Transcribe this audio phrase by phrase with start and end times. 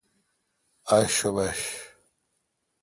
[0.93, 1.61] ااشوبش